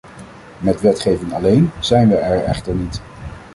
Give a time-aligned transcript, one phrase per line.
[0.57, 3.01] Met wetgeving alleen zijn we er echter niet.